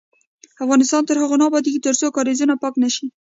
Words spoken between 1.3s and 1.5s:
نه